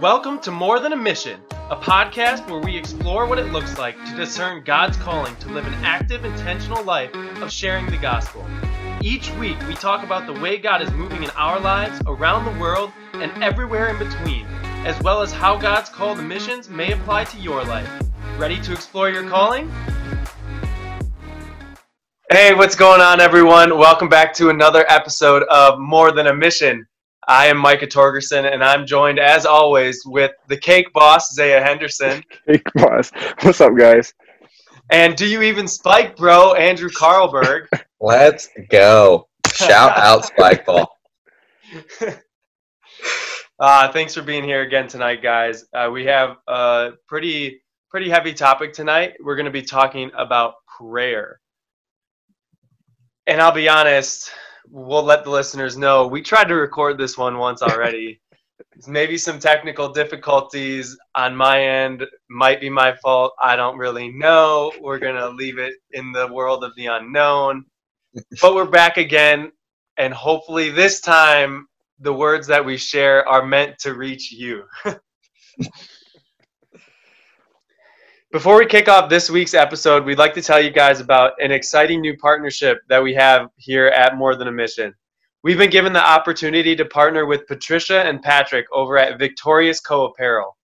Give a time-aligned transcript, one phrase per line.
[0.00, 3.96] Welcome to More Than a Mission, a podcast where we explore what it looks like
[4.04, 8.46] to discern God's calling to live an active, intentional life of sharing the gospel.
[9.00, 12.60] Each week, we talk about the way God is moving in our lives, around the
[12.60, 14.46] world, and everywhere in between,
[14.86, 17.90] as well as how God's call to missions may apply to your life.
[18.36, 19.68] Ready to explore your calling?
[22.30, 23.76] Hey, what's going on, everyone?
[23.76, 26.86] Welcome back to another episode of More Than a Mission.
[27.28, 32.24] I am Micah Torgerson, and I'm joined, as always, with the cake boss, Zaya Henderson.
[32.48, 33.10] Cake boss.
[33.42, 34.14] What's up, guys?
[34.88, 37.68] And do you even spike, bro, Andrew Carlberg?
[38.00, 39.28] Let's go.
[39.52, 40.86] Shout out Spikeball.
[43.60, 45.66] uh, thanks for being here again tonight, guys.
[45.74, 47.60] Uh, we have a pretty
[47.90, 49.14] pretty heavy topic tonight.
[49.22, 51.40] We're going to be talking about prayer.
[53.26, 54.30] And I'll be honest,
[54.70, 58.20] we'll let the listeners know we tried to record this one once already.
[58.86, 63.32] Maybe some technical difficulties on my end might be my fault.
[63.42, 64.72] I don't really know.
[64.80, 67.64] We're going to leave it in the world of the unknown.
[68.40, 69.52] But we're back again,
[69.96, 71.66] and hopefully, this time,
[72.00, 74.64] the words that we share are meant to reach you.
[78.30, 81.50] Before we kick off this week's episode, we'd like to tell you guys about an
[81.50, 84.92] exciting new partnership that we have here at More Than a Mission.
[85.42, 90.04] We've been given the opportunity to partner with Patricia and Patrick over at Victorious Co
[90.04, 90.58] Apparel.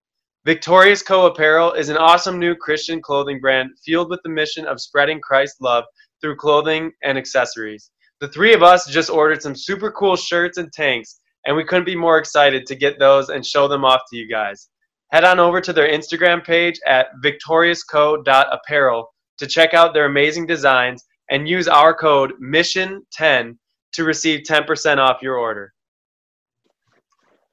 [0.44, 4.78] Victorious Co Apparel is an awesome new Christian clothing brand fueled with the mission of
[4.78, 5.84] spreading Christ's love
[6.20, 7.92] through clothing and accessories.
[8.20, 11.86] The three of us just ordered some super cool shirts and tanks, and we couldn't
[11.86, 14.68] be more excited to get those and show them off to you guys
[15.14, 21.04] head on over to their Instagram page at victoriousco.apparel to check out their amazing designs
[21.30, 23.56] and use our code MISSION10
[23.92, 25.72] to receive 10% off your order.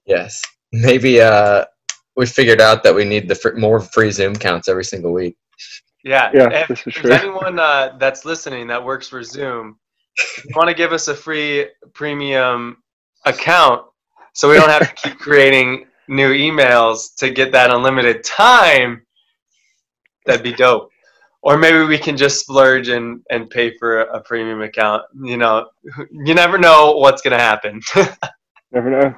[0.07, 0.41] Yes.
[0.71, 1.65] Maybe uh,
[2.15, 5.37] we figured out that we need the fr- more free Zoom counts every single week.
[6.03, 6.31] Yeah.
[6.33, 7.11] Yeah, if, this is if true.
[7.11, 9.77] anyone uh, that's listening that works for Zoom,
[10.17, 12.77] if you want to give us a free premium
[13.27, 13.83] account
[14.33, 19.05] so we don't have to keep creating new emails to get that unlimited time,
[20.25, 20.89] that'd be dope.
[21.43, 25.03] Or maybe we can just splurge and, and pay for a, a premium account.
[25.23, 25.67] You know,
[26.11, 27.81] you never know what's going to happen.
[28.73, 29.13] Never know.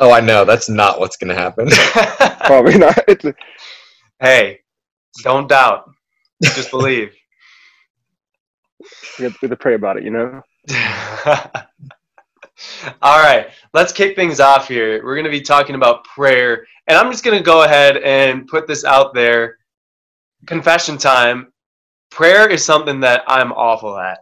[0.00, 0.44] Oh, I know.
[0.44, 1.68] That's not what's going to happen.
[2.46, 2.98] Probably not.
[4.18, 4.60] Hey,
[5.22, 5.90] don't doubt.
[6.42, 7.12] Just believe.
[9.18, 10.40] we have we have to pray about it, you know?
[13.02, 15.04] All right, let's kick things off here.
[15.04, 18.46] We're going to be talking about prayer, and I'm just going to go ahead and
[18.46, 19.58] put this out there.
[20.46, 21.52] Confession time.
[22.10, 24.20] Prayer is something that I'm awful at.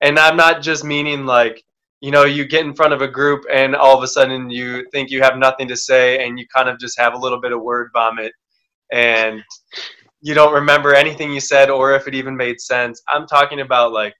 [0.00, 1.62] And I'm not just meaning like,
[2.00, 4.88] you know, you get in front of a group and all of a sudden you
[4.90, 7.52] think you have nothing to say and you kind of just have a little bit
[7.52, 8.32] of word vomit
[8.92, 9.42] and
[10.20, 13.02] you don't remember anything you said or if it even made sense.
[13.08, 14.14] I'm talking about like,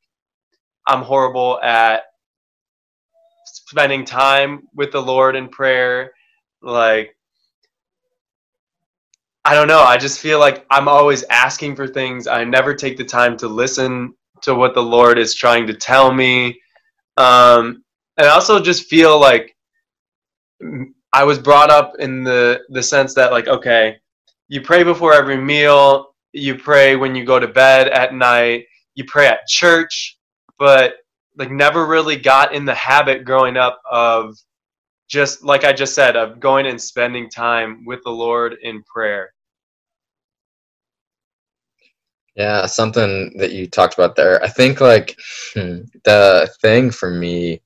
[0.86, 2.02] I'm horrible at
[3.68, 6.12] spending time with the Lord in prayer.
[6.62, 7.14] Like,
[9.44, 9.82] I don't know.
[9.82, 12.26] I just feel like I'm always asking for things.
[12.26, 16.14] I never take the time to listen to what the Lord is trying to tell
[16.14, 16.58] me.
[17.18, 17.84] Um,
[18.16, 19.54] and I also just feel like
[21.12, 23.96] I was brought up in the, the sense that, like, okay,
[24.48, 28.64] you pray before every meal, you pray when you go to bed at night,
[28.94, 30.16] you pray at church,
[30.58, 30.94] but
[31.38, 34.36] like never really got in the habit growing up of
[35.08, 39.32] just like I just said of going and spending time with the Lord in prayer.
[42.38, 44.42] yeah, something that you talked about there.
[44.42, 45.18] I think like
[45.54, 47.60] hmm, the thing for me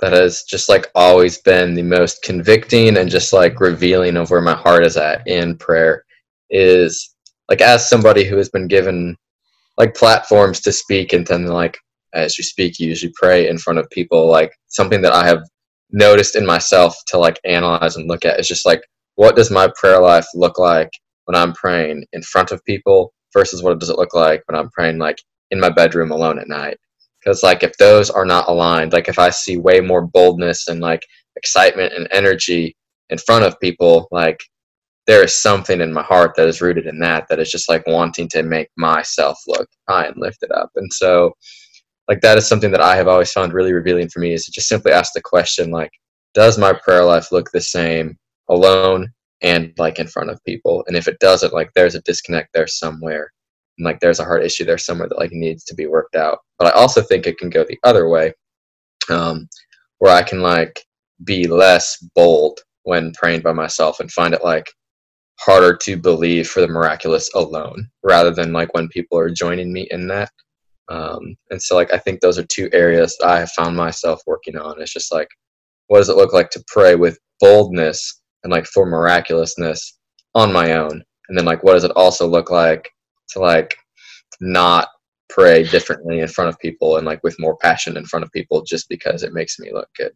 [0.00, 4.42] that has just like always been the most convicting and just like revealing of where
[4.42, 6.04] my heart is at in prayer
[6.50, 7.14] is
[7.48, 9.16] like as somebody who has been given
[9.78, 11.78] like platforms to speak and then like
[12.16, 14.28] as you speak you usually pray in front of people.
[14.28, 15.42] Like something that i have
[15.90, 18.82] noticed in myself to like analyze and look at is just like
[19.14, 20.90] what does my prayer life look like
[21.26, 24.70] when i'm praying in front of people versus what does it look like when i'm
[24.70, 25.18] praying like
[25.52, 26.76] in my bedroom alone at night?
[27.20, 30.80] Because like if those are not aligned like if i see way more boldness and
[30.80, 31.02] like
[31.36, 32.76] excitement and energy
[33.10, 34.40] in front of people like
[35.06, 37.86] there is something in my heart that is rooted in that that is just like
[37.86, 40.70] wanting to make myself look high and lifted up.
[40.74, 41.32] And so
[42.08, 44.52] like that is something that I have always found really revealing for me is to
[44.52, 45.90] just simply ask the question like,
[46.34, 48.16] does my prayer life look the same
[48.48, 49.12] alone
[49.42, 50.84] and like in front of people?
[50.86, 53.32] And if it doesn't, like there's a disconnect there somewhere.
[53.78, 56.38] And like there's a heart issue there somewhere that like needs to be worked out.
[56.58, 58.32] But I also think it can go the other way,
[59.10, 59.48] um,
[59.98, 60.84] where I can like
[61.24, 64.66] be less bold when praying by myself and find it like
[65.40, 69.88] harder to believe for the miraculous alone rather than like when people are joining me
[69.90, 70.30] in that.
[70.88, 74.22] Um, and so like I think those are two areas that I have found myself
[74.26, 74.80] working on.
[74.80, 75.28] It's just like
[75.88, 79.98] what does it look like to pray with boldness and like for miraculousness
[80.34, 81.02] on my own?
[81.28, 82.90] And then like what does it also look like
[83.30, 83.76] to like
[84.40, 84.88] not
[85.28, 88.62] pray differently in front of people and like with more passion in front of people
[88.62, 90.12] just because it makes me look good.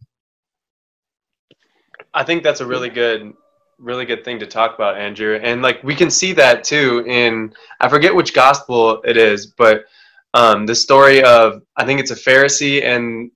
[2.14, 3.32] I think that's a really good
[3.78, 7.54] really good thing to talk about Andrew and like we can see that too in
[7.80, 9.86] I forget which gospel it is but
[10.34, 13.30] um, the story of I think it's a Pharisee and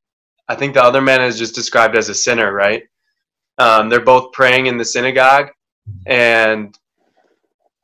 [0.49, 2.83] I think the other man is just described as a sinner right
[3.59, 5.51] um, they're both praying in the synagogue
[6.07, 6.79] and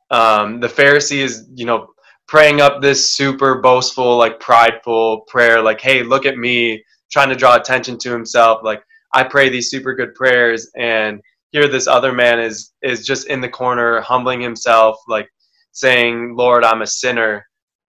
[0.09, 1.91] um, the Pharisee is you know
[2.31, 6.81] praying up this super boastful, like prideful prayer, like, hey, look at me,
[7.11, 8.61] trying to draw attention to himself.
[8.63, 8.81] Like,
[9.13, 11.19] I pray these super good prayers, and
[11.51, 15.27] here this other man is is just in the corner, humbling himself, like
[15.73, 17.45] saying, Lord, I'm a sinner,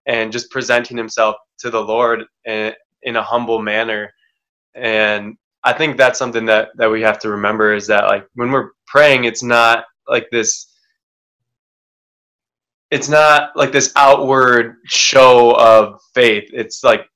[0.06, 2.72] and just presenting himself to the Lord in,
[3.02, 4.12] in a humble manner.
[4.75, 8.50] And I think that's something that that we have to remember is that like when
[8.50, 10.72] we're praying, it's not like this
[12.90, 16.50] it's not like this outward show of faith.
[16.52, 17.06] It's like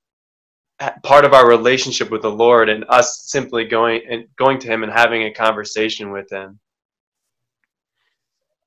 [1.03, 4.83] part of our relationship with the Lord and us simply going and going to Him
[4.83, 6.59] and having a conversation with Him.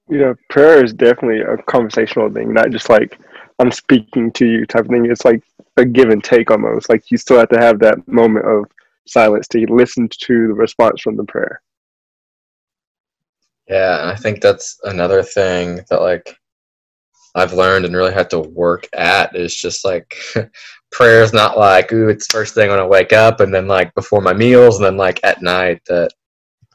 [0.08, 3.19] You know, prayer is definitely a conversational thing, not just like
[3.61, 5.11] I'm speaking to you type of thing.
[5.11, 5.43] It's like
[5.77, 6.89] a give and take almost.
[6.89, 8.65] Like you still have to have that moment of
[9.07, 11.61] silence to listen to the response from the prayer.
[13.69, 16.35] Yeah, and I think that's another thing that like
[17.35, 20.17] I've learned and really had to work at is just like
[20.91, 23.95] prayer is not like ooh it's first thing when I wake up and then like
[23.95, 26.11] before my meals and then like at night that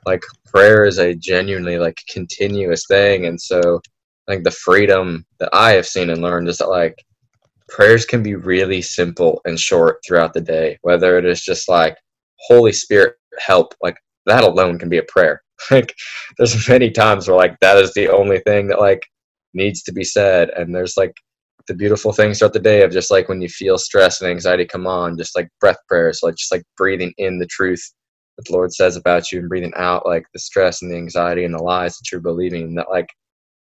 [0.05, 3.81] like prayer is a genuinely like continuous thing and so
[4.27, 6.95] I think the freedom that I have seen and learned is that like
[7.69, 11.97] prayers can be really simple and short throughout the day whether it is just like
[12.47, 15.41] Holy Spirit help like that alone can be a prayer.
[15.71, 15.95] Like
[16.37, 19.01] there's many times where like that is the only thing that like
[19.53, 21.13] needs to be said and there's like
[21.67, 24.65] the beautiful things throughout the day of just like when you feel stress and anxiety
[24.65, 27.81] come on just like breath prayers like just like breathing in the truth
[28.37, 31.45] that the lord says about you and breathing out like the stress and the anxiety
[31.45, 33.07] and the lies that you're believing that like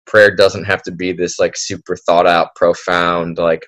[0.07, 3.67] prayer doesn't have to be this like super thought out profound like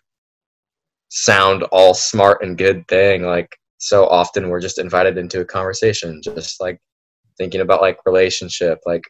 [1.10, 6.20] sound all smart and good thing like so often we're just invited into a conversation
[6.22, 6.78] just like
[7.38, 9.02] thinking about like relationship like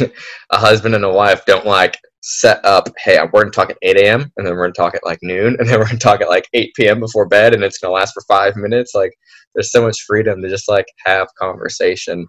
[0.00, 3.98] a husband and a wife don't like set up, hey, we're to talk at 8
[3.98, 4.32] a.m.
[4.36, 6.48] and then we're to talk at like noon and then we're to talk at like
[6.54, 6.98] 8 p.m.
[6.98, 8.94] before bed and it's to last for five minutes.
[8.94, 9.12] Like,
[9.54, 12.26] there's so much freedom to just like have conversation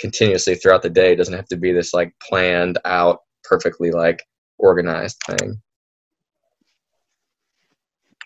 [0.00, 1.12] continuously throughout the day.
[1.12, 4.22] It doesn't have to be this like planned out, perfectly like
[4.58, 5.60] organized thing.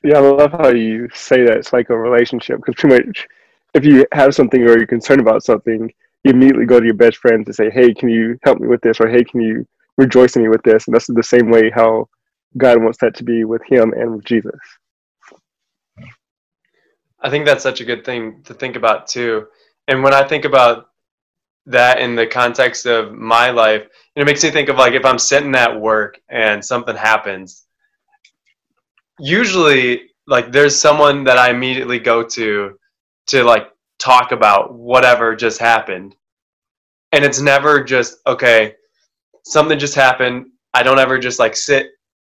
[0.04, 3.28] Yeah, I love how you say that it's like a relationship because pretty much
[3.74, 5.90] if you have something or you're concerned about something,
[6.24, 8.80] you immediately go to your best friend to say, "Hey, can you help me with
[8.80, 9.66] this?" or "Hey, can you
[9.96, 12.08] rejoice in me with this?" And that's the same way how
[12.56, 14.58] God wants that to be with Him and with Jesus.
[17.20, 19.46] I think that's such a good thing to think about too.
[19.86, 20.88] And when I think about
[21.66, 25.19] that in the context of my life, it makes me think of like if I'm
[25.19, 27.64] sitting at work and something happens.
[29.19, 32.78] Usually, like there's someone that I immediately go to
[33.28, 36.16] to like talk about whatever just happened.
[37.12, 38.74] And it's never just, okay,
[39.44, 40.46] something just happened.
[40.74, 41.90] I don't ever just like sit,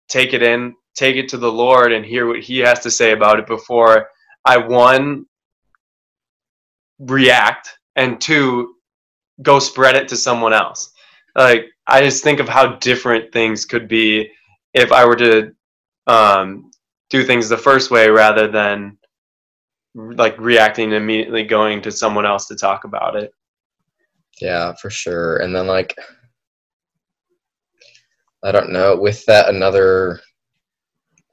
[0.07, 3.11] take it in, take it to the Lord and hear what He has to say
[3.11, 4.09] about it before
[4.45, 5.25] I, one,
[6.99, 8.75] react, and two,
[9.41, 10.91] go spread it to someone else.
[11.35, 14.31] Like, I just think of how different things could be
[14.73, 15.51] if I were to
[16.07, 16.71] um,
[17.09, 18.97] do things the first way rather than
[19.95, 23.33] like reacting immediately going to someone else to talk about it.
[24.41, 25.37] Yeah, for sure.
[25.37, 25.95] And then like
[28.43, 30.21] I don't know, with that another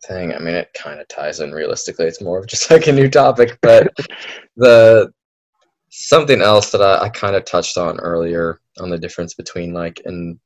[0.06, 2.06] thing, I mean it kind of ties in realistically.
[2.06, 3.94] It's more of just like a new topic, but
[4.56, 5.12] the
[5.98, 10.00] something else that I, I kind of touched on earlier on the difference between like
[10.00, 10.38] in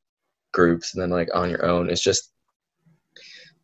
[0.52, 2.32] groups and then like on your own is just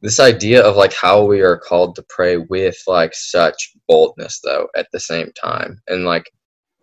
[0.03, 4.69] this idea of like how we are called to pray with like such boldness though
[4.77, 5.81] at the same time.
[5.89, 6.31] And like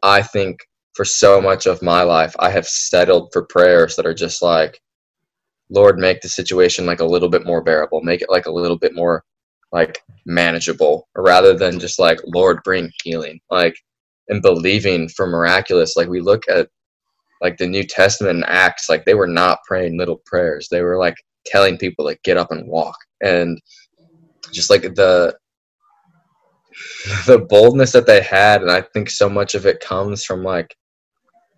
[0.04, 0.60] i think
[0.96, 4.82] for so much of my life i have settled for prayers that are just like
[5.70, 8.02] lord make the situation like a little bit more bearable.
[8.02, 9.24] Make it like a little bit more
[9.72, 13.40] like manageable rather than just like lord bring healing.
[13.50, 13.76] Like
[14.30, 16.70] and believing for miraculous like we look at
[17.44, 20.70] like the New Testament and Acts, like they were not praying little prayers.
[20.72, 22.96] They were like telling people to get up and walk.
[23.22, 23.62] And
[24.52, 25.36] just like the
[27.28, 30.74] the boldness that they had, and I think so much of it comes from like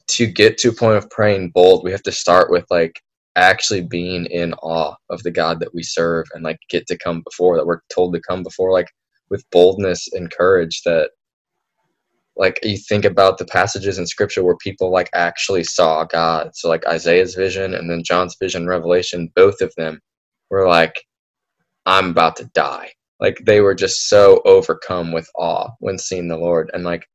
[0.08, 3.00] to get to a point of praying bold, we have to start with like
[3.36, 7.22] actually being in awe of the God that we serve and like get to come
[7.22, 8.88] before that we're told to come before like
[9.30, 11.10] with boldness and courage that
[12.38, 16.52] like you think about the passages in scripture where people like actually saw God.
[16.56, 20.00] So like Isaiah's vision and then John's vision, Revelation, both of them
[20.50, 20.94] were like,
[21.86, 22.92] I'm about to die.
[23.20, 26.70] Like they were just so overcome with awe when seeing the Lord.
[26.74, 27.08] And like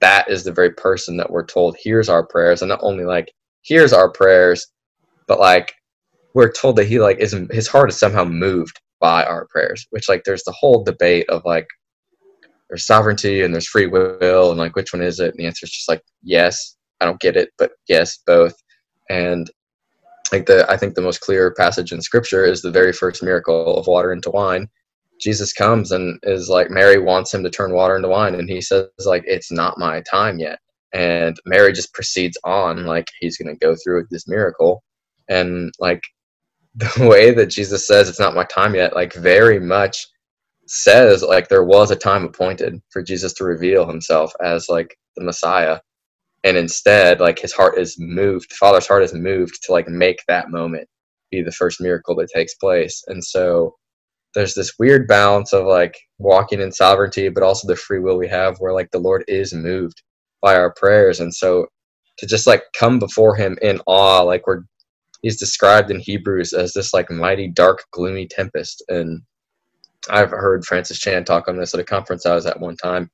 [0.00, 3.32] that is the very person that we're told hears our prayers and not only like
[3.62, 4.66] hears our prayers,
[5.26, 5.74] but like
[6.34, 10.08] we're told that he like isn't his heart is somehow moved by our prayers, which
[10.08, 11.66] like there's the whole debate of like
[12.68, 15.30] there's sovereignty and there's free will and like which one is it?
[15.30, 16.76] And the answer is just like yes.
[17.00, 18.54] I don't get it but yes both.
[19.10, 19.50] And
[20.32, 23.76] like the i think the most clear passage in scripture is the very first miracle
[23.76, 24.68] of water into wine.
[25.20, 28.60] Jesus comes and is like mary wants him to turn water into wine and he
[28.60, 30.58] says like it's not my time yet.
[30.92, 34.82] And mary just proceeds on like he's going to go through this miracle.
[35.28, 36.02] And like
[36.74, 40.06] the way that jesus says it's not my time yet like very much
[40.66, 45.24] says like there was a time appointed for Jesus to reveal himself as like the
[45.24, 45.80] Messiah.
[46.44, 50.20] And instead, like his heart is moved, the Father's heart is moved to like make
[50.28, 50.88] that moment
[51.30, 53.02] be the first miracle that takes place.
[53.08, 53.74] And so
[54.34, 58.28] there's this weird balance of like walking in sovereignty, but also the free will we
[58.28, 60.02] have where like the Lord is moved
[60.42, 61.20] by our prayers.
[61.20, 61.66] And so
[62.18, 64.62] to just like come before him in awe, like we're
[65.22, 69.22] he's described in Hebrews as this like mighty dark gloomy tempest and
[70.10, 73.10] I've heard Francis Chan talk on this at a conference I was at one time,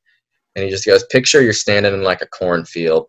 [0.55, 3.07] and he just goes, "Picture you're standing in like a cornfield,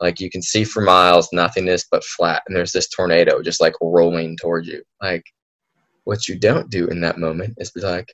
[0.00, 3.74] like you can see for miles nothingness but flat, and there's this tornado just like
[3.80, 4.82] rolling towards you.
[5.02, 5.24] Like,
[6.04, 8.12] what you don't do in that moment is be like."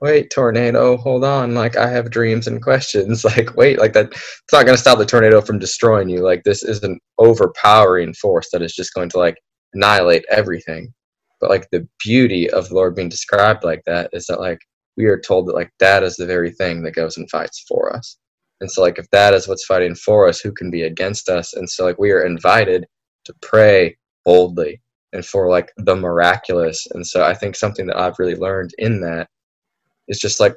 [0.00, 1.54] Wait, tornado, hold on.
[1.54, 3.24] Like, I have dreams and questions.
[3.36, 6.20] Like, wait, like that, it's not going to stop the tornado from destroying you.
[6.20, 9.36] Like, this is an overpowering force that is just going to, like,
[9.72, 10.92] annihilate everything
[11.44, 14.58] but like the beauty of the lord being described like that is that like
[14.96, 17.94] we are told that like that is the very thing that goes and fights for
[17.94, 18.16] us.
[18.62, 21.52] And so like if that is what's fighting for us who can be against us?
[21.52, 22.86] And so like we are invited
[23.24, 24.80] to pray boldly
[25.12, 26.86] and for like the miraculous.
[26.94, 29.28] And so i think something that i've really learned in that
[30.08, 30.56] is just like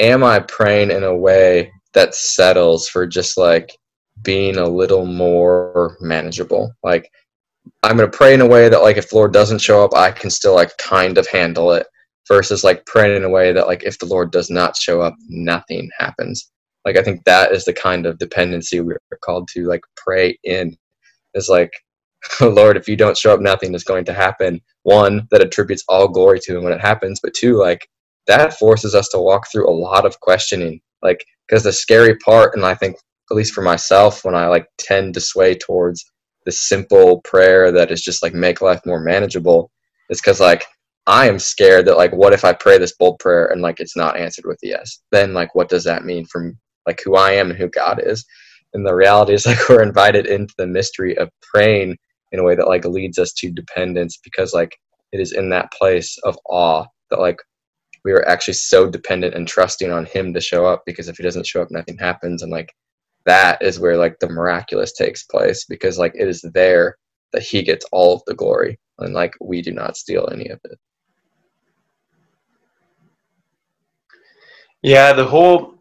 [0.00, 3.74] am i praying in a way that settles for just like
[4.22, 6.72] being a little more manageable?
[6.82, 7.10] Like
[7.82, 10.10] I'm gonna pray in a way that like if the Lord doesn't show up, I
[10.12, 11.86] can still like kind of handle it.
[12.28, 15.14] Versus like praying in a way that like if the Lord does not show up,
[15.28, 16.50] nothing happens.
[16.84, 20.76] Like I think that is the kind of dependency we're called to like pray in.
[21.34, 21.72] Is like,
[22.40, 24.60] Lord, if you don't show up, nothing is going to happen.
[24.84, 27.88] One that attributes all glory to Him when it happens, but two, like
[28.28, 30.80] that forces us to walk through a lot of questioning.
[31.02, 32.96] Like because the scary part, and I think
[33.30, 36.04] at least for myself, when I like tend to sway towards
[36.44, 39.70] the simple prayer that is just like make life more manageable
[40.10, 40.64] is because like
[41.06, 43.96] I am scared that like what if I pray this bold prayer and like it's
[43.96, 45.00] not answered with yes?
[45.10, 48.24] Then like what does that mean from like who I am and who God is?
[48.74, 51.96] And the reality is like we're invited into the mystery of praying
[52.32, 54.76] in a way that like leads us to dependence because like
[55.12, 57.38] it is in that place of awe that like
[58.04, 61.22] we are actually so dependent and trusting on him to show up because if he
[61.22, 62.72] doesn't show up nothing happens and like
[63.26, 66.96] that is where like the miraculous takes place because like it is there
[67.32, 70.60] that he gets all of the glory and like we do not steal any of
[70.64, 70.78] it.
[74.82, 75.74] Yeah the whole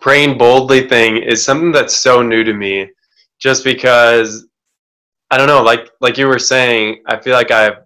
[0.00, 2.90] praying boldly thing is something that's so new to me
[3.38, 4.46] just because
[5.30, 7.78] i don't know like like you were saying i feel like i've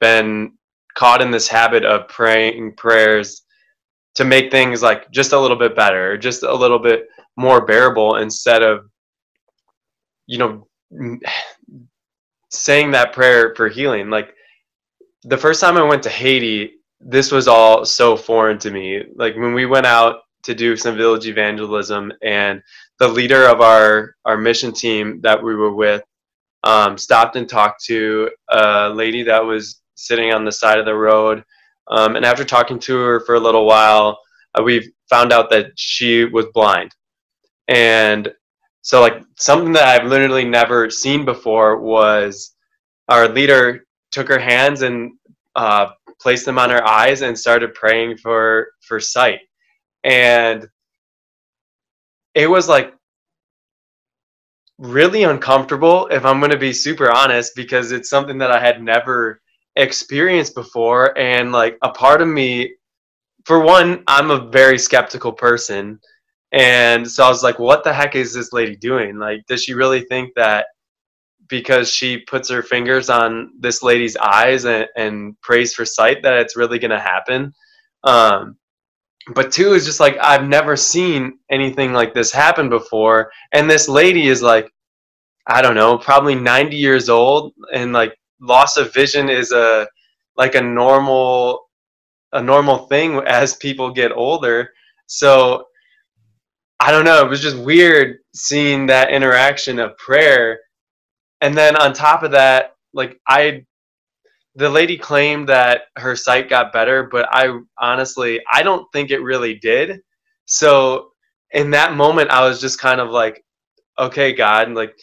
[0.00, 0.52] been
[0.94, 3.42] caught in this habit of praying prayers
[4.14, 7.06] to make things like just a little bit better just a little bit
[7.36, 8.88] more bearable instead of
[10.26, 10.66] you know
[12.50, 14.10] saying that prayer for healing.
[14.10, 14.34] Like
[15.24, 19.02] the first time i went to haiti this was all so foreign to me.
[19.14, 22.62] Like when we went out to do some village evangelism and
[22.98, 26.02] the leader of our our mission team that we were with
[26.62, 30.94] um, stopped and talked to a lady that was sitting on the side of the
[30.94, 31.44] road.
[31.88, 34.18] Um, and after talking to her for a little while
[34.58, 36.92] uh, we found out that she was blind
[37.68, 38.32] and
[38.82, 42.54] so, like, something that I've literally never seen before was
[43.08, 45.12] our leader took her hands and
[45.56, 45.88] uh,
[46.20, 49.40] placed them on her eyes and started praying for for sight.
[50.04, 50.68] And
[52.34, 52.94] it was like
[54.78, 58.82] really uncomfortable if I'm going to be super honest because it's something that I had
[58.82, 59.40] never
[59.76, 62.74] experienced before and like a part of me
[63.44, 65.98] for one I'm a very skeptical person
[66.52, 69.18] and so I was like what the heck is this lady doing?
[69.18, 70.66] Like does she really think that
[71.48, 76.34] because she puts her fingers on this lady's eyes and, and prays for sight that
[76.38, 77.54] it's really going to happen?
[78.04, 78.56] Um,
[79.34, 83.88] but two is just like I've never seen anything like this happen before, and this
[83.88, 84.72] lady is like,
[85.46, 89.88] I don't know, probably 90 years old, and like loss of vision is a
[90.36, 91.66] like a normal
[92.32, 94.70] a normal thing as people get older.
[95.06, 95.66] So
[96.80, 100.60] I don't know, it was just weird seeing that interaction of prayer.
[101.40, 103.64] And then on top of that, like I
[104.56, 109.20] the lady claimed that her sight got better, but I honestly I don't think it
[109.20, 110.00] really did.
[110.46, 111.12] So
[111.52, 113.44] in that moment I was just kind of like,
[113.98, 114.94] okay, God, like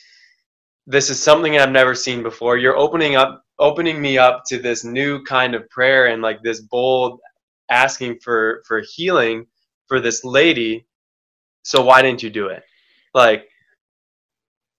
[0.88, 2.58] this is something I've never seen before.
[2.58, 6.62] You're opening up opening me up to this new kind of prayer and like this
[6.62, 7.20] bold
[7.70, 9.46] asking for for healing
[9.88, 10.86] for this lady.
[11.64, 12.64] So why didn't you do it?
[13.14, 13.48] Like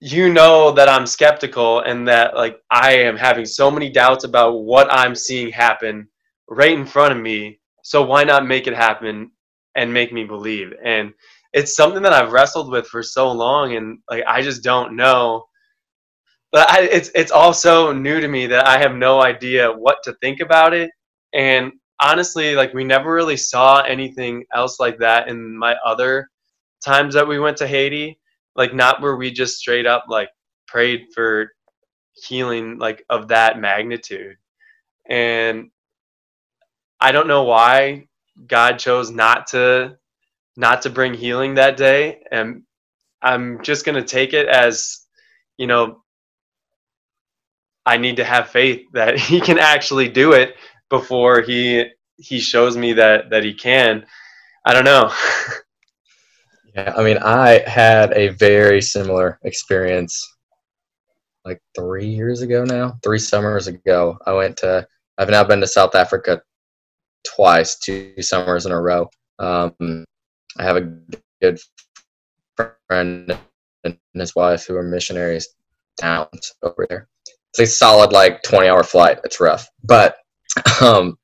[0.00, 4.58] you know that I'm skeptical and that like I am having so many doubts about
[4.58, 6.08] what I'm seeing happen
[6.48, 7.58] right in front of me.
[7.82, 9.30] So why not make it happen
[9.74, 10.74] and make me believe?
[10.84, 11.14] And
[11.54, 15.46] it's something that I've wrestled with for so long and like I just don't know.
[16.52, 20.12] But I, it's it's also new to me that I have no idea what to
[20.20, 20.90] think about it.
[21.32, 26.28] And honestly, like we never really saw anything else like that in my other
[26.84, 28.20] times that we went to Haiti
[28.56, 30.30] like not where we just straight up like
[30.68, 31.52] prayed for
[32.14, 34.36] healing like of that magnitude.
[35.08, 35.70] And
[37.00, 38.06] i don't know why
[38.46, 39.96] god chose not to
[40.56, 42.22] not to bring healing that day.
[42.32, 42.62] And
[43.22, 45.00] i'm just going to take it as
[45.58, 46.02] you know
[47.86, 50.54] i need to have faith that he can actually do it
[50.90, 51.86] before he
[52.18, 54.06] he shows me that that he can.
[54.66, 55.12] I don't know
[56.74, 60.36] Yeah, I mean, I had a very similar experience
[61.44, 64.18] like three years ago now, three summers ago.
[64.26, 66.42] I went to, I've now been to South Africa
[67.24, 69.08] twice, two summers in a row.
[69.38, 70.04] Um,
[70.58, 70.98] I have a
[71.40, 71.60] good
[72.56, 73.38] friend
[73.84, 75.48] and his wife who are missionaries
[75.98, 76.26] down
[76.62, 77.08] over there.
[77.50, 79.20] It's a solid like 20 hour flight.
[79.22, 79.68] It's rough.
[79.84, 80.16] But
[80.82, 81.18] um,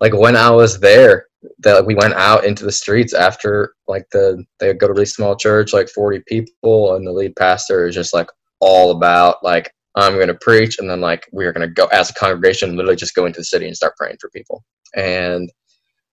[0.00, 1.26] like when I was there,
[1.58, 5.06] that we went out into the streets after like the they go to a really
[5.06, 8.28] small church like 40 people and the lead pastor is just like
[8.60, 12.10] all about like i'm going to preach and then like we're going to go as
[12.10, 14.64] a congregation literally just go into the city and start praying for people.
[14.96, 15.50] And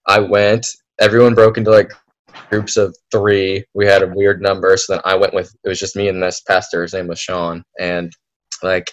[0.07, 0.65] i went
[0.99, 1.91] everyone broke into like
[2.49, 3.63] groups of three.
[3.73, 6.21] We had a weird number so then i went with it was just me and
[6.21, 8.11] this pastor his name was sean and
[8.63, 8.91] like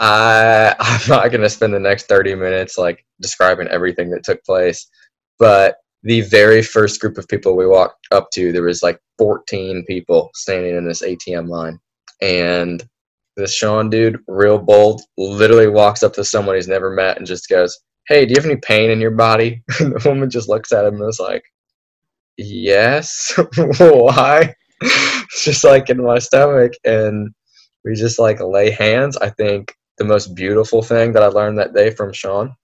[0.00, 4.88] I I'm not gonna spend the next 30 minutes like describing everything that took place,
[5.38, 9.84] but the very first group of people we walked up to, there was like 14
[9.86, 11.78] people standing in this ATM line,
[12.22, 12.82] and
[13.36, 17.48] this Sean dude, real bold, literally walks up to someone he's never met and just
[17.48, 20.72] goes, "Hey, do you have any pain in your body?" And the woman just looks
[20.72, 21.44] at him and is like,
[22.38, 23.32] "Yes,
[23.78, 27.28] why?" it's just like in my stomach, and
[27.84, 29.16] we just like lay hands.
[29.18, 32.56] I think the most beautiful thing that I learned that day from Sean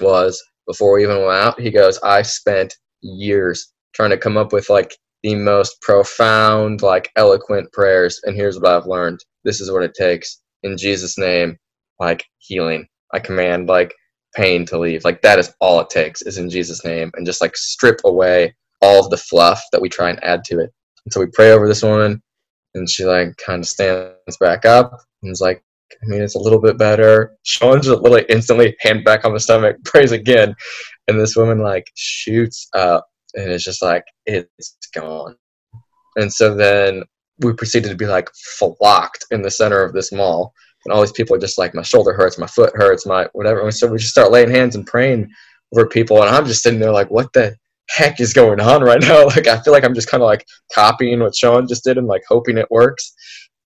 [0.00, 4.52] was before we even went out, he goes, I spent years trying to come up
[4.52, 8.20] with like the most profound, like eloquent prayers.
[8.22, 10.40] And here's what I've learned this is what it takes.
[10.62, 11.58] In Jesus' name,
[11.98, 12.86] like healing.
[13.12, 13.92] I command like
[14.36, 15.04] pain to leave.
[15.04, 17.10] Like that is all it takes is in Jesus' name.
[17.14, 20.60] And just like strip away all of the fluff that we try and add to
[20.60, 20.70] it.
[21.04, 22.22] And so we pray over this woman
[22.76, 26.40] and she like kind of stands back up and is like, I mean, it's a
[26.40, 27.36] little bit better.
[27.42, 30.54] Sean just literally instantly hand back on the stomach, prays again,
[31.08, 35.36] and this woman like shoots up, and it's just like it's gone.
[36.16, 37.02] And so then
[37.40, 40.52] we proceeded to be like flocked in the center of this mall,
[40.84, 43.60] and all these people are just like, my shoulder hurts, my foot hurts, my whatever.
[43.60, 45.30] And so we just start laying hands and praying
[45.74, 47.56] over people, and I'm just sitting there like, what the
[47.88, 49.26] heck is going on right now?
[49.36, 52.06] Like I feel like I'm just kind of like copying what Sean just did and
[52.06, 53.14] like hoping it works.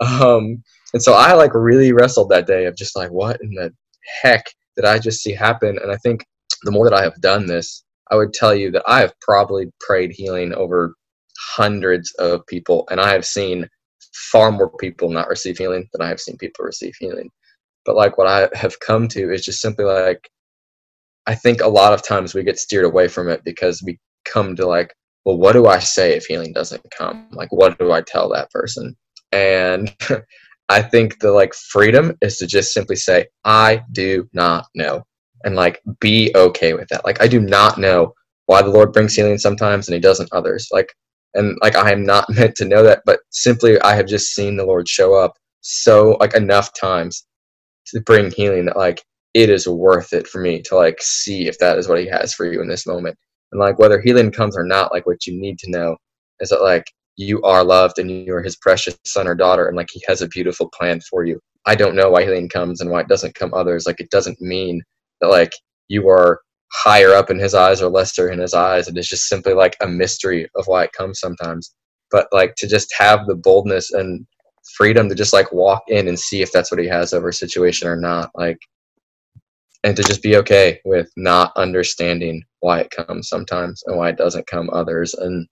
[0.01, 3.73] Um, and so I like really wrestled that day of just like, what in the
[4.23, 4.45] heck
[4.77, 5.79] did I just see happen?
[5.83, 6.25] And I think
[6.63, 9.67] the more that I have done this, I would tell you that I have probably
[9.81, 10.95] prayed healing over
[11.55, 13.69] hundreds of people, and I have seen
[14.13, 17.31] far more people not receive healing than I have seen people receive healing.
[17.87, 20.29] But like what I have come to is just simply like,
[21.27, 24.57] I think a lot of times we get steered away from it because we come
[24.57, 24.93] to like,
[25.25, 27.29] well, what do I say if healing doesn't come?
[27.33, 28.97] Like, what do I tell that person?
[29.33, 29.95] And
[30.71, 35.05] I think the like freedom is to just simply say, I do not know.
[35.45, 37.05] And like be okay with that.
[37.05, 38.15] Like I do not know
[38.47, 40.69] why the Lord brings healing sometimes and he doesn't others.
[40.71, 40.95] Like
[41.35, 44.57] and like I am not meant to know that, but simply I have just seen
[44.57, 47.27] the Lord show up so like enough times
[47.87, 49.03] to bring healing that like
[49.35, 52.33] it is worth it for me to like see if that is what he has
[52.33, 53.17] for you in this moment.
[53.51, 55.97] And like whether healing comes or not, like what you need to know
[56.39, 56.85] is that like
[57.21, 60.23] you are loved and you are his precious son or daughter and like he has
[60.23, 61.39] a beautiful plan for you.
[61.67, 63.87] I don't know why healing comes and why it doesn't come others.
[63.87, 64.81] Like it doesn't mean
[65.21, 65.53] that like
[65.89, 66.41] you are
[66.73, 68.89] higher up in his eyes or lesser in his eyes.
[68.89, 71.75] And It is just simply like a mystery of why it comes sometimes.
[72.11, 74.27] But like to just have the boldness and
[74.77, 77.35] freedom to just like walk in and see if that's what he has over a
[77.35, 78.31] situation or not.
[78.35, 78.59] Like
[79.85, 84.17] and to just be okay with not understanding why it comes sometimes and why it
[84.17, 85.13] doesn't come others.
[85.15, 85.47] And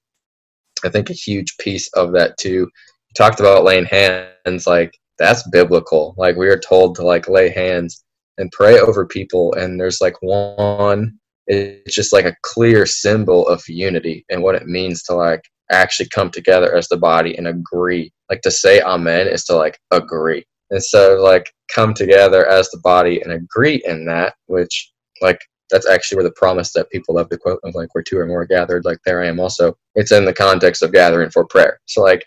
[0.85, 5.49] I think a huge piece of that too, you talked about laying hands, like that's
[5.51, 6.15] biblical.
[6.17, 8.05] Like we are told to like lay hands
[8.39, 9.53] and pray over people.
[9.55, 14.67] And there's like one, it's just like a clear symbol of unity and what it
[14.67, 18.13] means to like actually come together as the body and agree.
[18.31, 20.45] Like to say amen is to like agree.
[20.71, 25.89] And so like come together as the body and agree in that, which like that's
[25.89, 28.47] actually where the promise that people love to quote of like where two or more
[28.47, 29.77] gathered, like there I am also.
[29.95, 31.81] It's in the context of gathering for prayer.
[31.87, 32.25] So like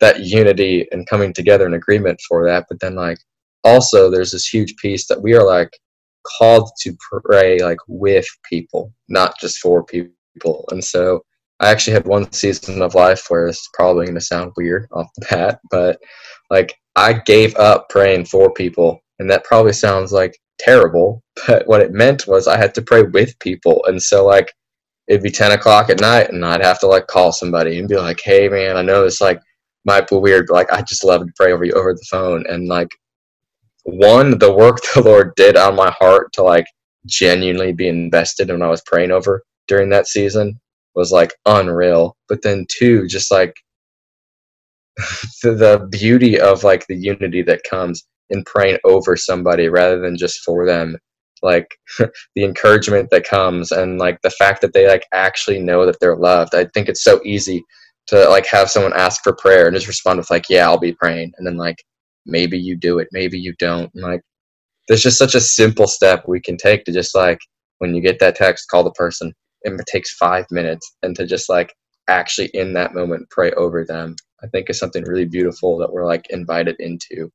[0.00, 2.66] that unity and coming together in agreement for that.
[2.68, 3.18] But then like
[3.64, 5.70] also there's this huge piece that we are like
[6.38, 10.64] called to pray like with people, not just for people.
[10.70, 11.22] And so
[11.60, 15.10] I actually had one season of life where it's probably going to sound weird off
[15.16, 16.00] the bat, but
[16.48, 21.82] like I gave up praying for people, and that probably sounds like terrible, but what
[21.82, 24.52] it meant was I had to pray with people, and so like
[25.08, 27.96] it'd be ten o'clock at night, and I'd have to like call somebody and be
[27.98, 29.40] like, "Hey, man, I know this like
[29.84, 32.44] might be weird, but like I just love to pray over you over the phone,"
[32.48, 32.88] and like
[33.84, 36.66] one, the work the Lord did on my heart to like
[37.06, 40.60] genuinely be invested when I was praying over during that season
[40.94, 42.16] was like unreal.
[42.28, 43.54] But then two, just like
[45.42, 50.16] the, the beauty of like the unity that comes in praying over somebody rather than
[50.16, 50.96] just for them.
[51.42, 55.98] Like the encouragement that comes and like the fact that they like actually know that
[56.00, 56.54] they're loved.
[56.54, 57.62] I think it's so easy
[58.08, 60.92] to like have someone ask for prayer and just respond with like yeah i'll be
[60.92, 61.32] praying.
[61.38, 61.82] And then like
[62.26, 63.90] maybe you do it maybe you don't.
[63.94, 64.22] And, like
[64.88, 67.38] there's just such a simple step we can take to just like
[67.78, 69.32] when you get that text call the person.
[69.62, 71.74] It takes five minutes and to just like
[72.10, 76.04] actually in that moment pray over them i think is something really beautiful that we're
[76.04, 77.30] like invited into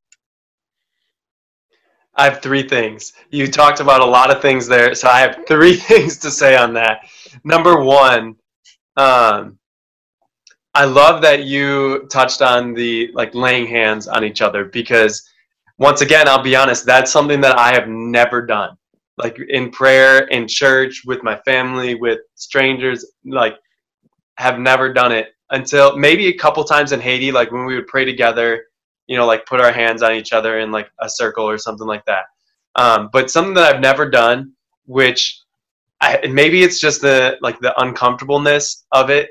[2.15, 3.13] i have three things.
[3.29, 6.55] You talked about a lot of things there so i have three things to say
[6.55, 7.01] on that.
[7.43, 8.35] Number one
[8.97, 9.57] um,
[10.73, 15.29] i love that you touched on the like laying hands on each other because
[15.77, 18.77] once again i'll be honest that's something that i have never done.
[19.17, 23.55] Like in prayer in church with my family with strangers like
[24.37, 27.87] have never done it until maybe a couple times in Haiti, like when we would
[27.87, 28.65] pray together,
[29.07, 31.87] you know, like put our hands on each other in like a circle or something
[31.87, 32.25] like that.
[32.75, 34.53] Um, but something that I've never done,
[34.85, 35.41] which
[36.01, 39.29] I, maybe it's just the like the uncomfortableness of it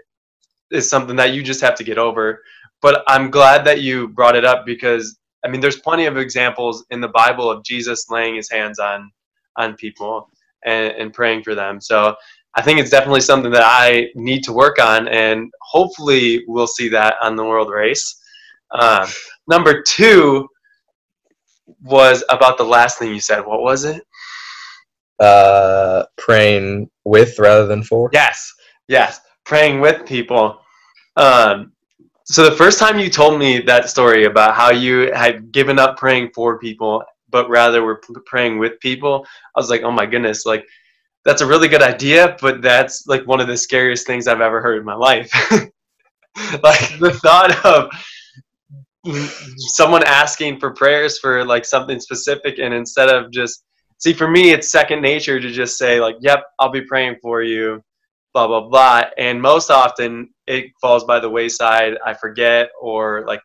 [0.71, 2.43] is something that you just have to get over.
[2.81, 6.85] But I'm glad that you brought it up because I mean, there's plenty of examples
[6.91, 9.11] in the Bible of Jesus laying his hands on
[9.57, 10.31] on people
[10.65, 11.81] and, and praying for them.
[11.81, 12.17] So
[12.55, 16.89] I think it's definitely something that I need to work on, and hopefully we'll see
[16.91, 18.21] that on the world race.
[18.71, 19.09] Uh,
[19.49, 20.49] number two
[21.83, 23.41] was about the last thing you said.
[23.41, 24.03] What was it?
[25.21, 28.11] Uh, praying with rather than for.
[28.13, 28.53] Yes,
[28.89, 30.61] yes, praying with people.
[31.17, 31.73] Um,
[32.25, 35.99] so the first time you told me that story about how you had given up
[35.99, 40.47] praying for people, but rather were praying with people, I was like, oh my goodness,
[40.47, 40.67] like
[41.25, 44.61] that's a really good idea, but that's like one of the scariest things I've ever
[44.61, 45.31] heard in my life.
[46.63, 47.91] like the thought of
[49.57, 53.65] someone asking for prayers for like something specific and instead of just
[53.99, 57.43] see for me it's second nature to just say like yep i'll be praying for
[57.43, 57.81] you
[58.33, 63.41] blah blah blah and most often it falls by the wayside i forget or like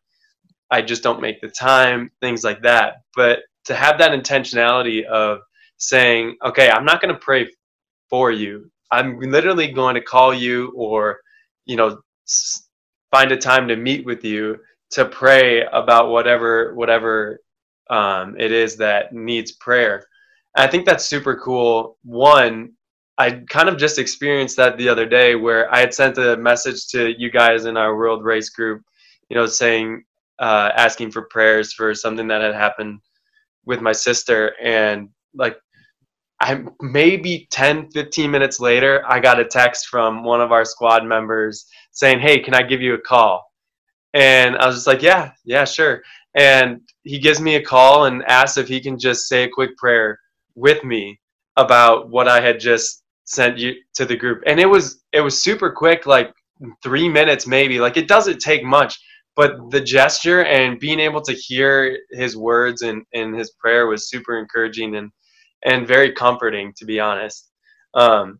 [0.71, 5.39] i just don't make the time things like that but to have that intentionality of
[5.77, 7.47] saying okay i'm not going to pray
[8.09, 8.69] for you.
[8.91, 11.19] I'm literally going to call you or,
[11.65, 11.99] you know,
[13.11, 14.57] find a time to meet with you
[14.91, 17.39] to pray about whatever whatever
[17.89, 20.05] um, it is that needs prayer.
[20.55, 21.97] And I think that's super cool.
[22.03, 22.73] One,
[23.17, 26.87] I kind of just experienced that the other day where I had sent a message
[26.89, 28.81] to you guys in our World Race group,
[29.29, 30.03] you know, saying
[30.39, 33.01] uh, asking for prayers for something that had happened
[33.65, 35.57] with my sister and like
[36.41, 41.05] I maybe 10 15 minutes later I got a text from one of our squad
[41.05, 43.48] members saying hey can I give you a call
[44.13, 46.01] and I was just like yeah yeah sure.
[46.35, 49.75] And he gives me a call and asks if he can just say a quick
[49.77, 50.19] prayer
[50.55, 51.19] with me
[51.57, 54.43] about what I had just sent you to the group.
[54.45, 56.31] And it was it was super quick like
[56.83, 57.79] 3 minutes maybe.
[57.79, 58.97] Like it doesn't take much
[59.35, 64.09] but the gesture and being able to hear his words and, and his prayer was
[64.09, 65.11] super encouraging and
[65.65, 67.49] and very comforting to be honest.
[67.93, 68.39] Um,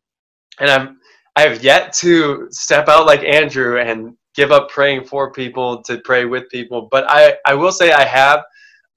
[0.60, 1.00] and i'm
[1.36, 6.00] i have yet to step out like andrew and give up praying for people to
[6.00, 8.42] pray with people but i i will say i have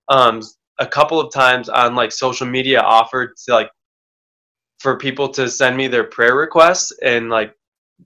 [0.08, 0.42] um,
[0.78, 3.70] a couple of times on like social media offered to like
[4.80, 7.54] for people to send me their prayer requests and like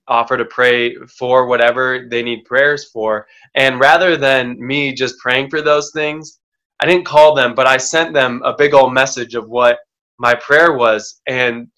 [0.09, 3.27] offer to pray for whatever they need prayers for.
[3.55, 6.39] And rather than me just praying for those things,
[6.81, 9.79] I didn't call them, but I sent them a big old message of what
[10.19, 11.23] my prayer was.
[11.27, 11.69] And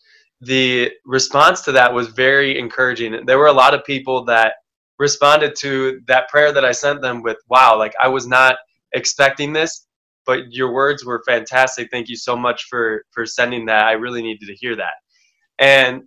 [0.41, 3.25] the response to that was very encouraging.
[3.25, 4.55] There were a lot of people that
[4.99, 8.57] responded to that prayer that I sent them with, wow, like I was not
[8.93, 9.87] expecting this,
[10.27, 11.89] but your words were fantastic.
[11.91, 13.87] Thank you so much for for sending that.
[13.87, 14.95] I really needed to hear that.
[15.59, 16.03] And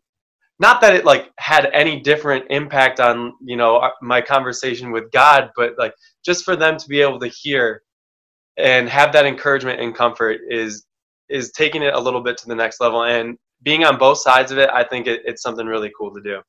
[0.61, 5.11] not that it like had any different impact on you know uh, my conversation with
[5.11, 7.81] god but like just for them to be able to hear
[8.57, 10.85] and have that encouragement and comfort is
[11.29, 14.51] is taking it a little bit to the next level and being on both sides
[14.51, 16.39] of it i think it, it's something really cool to do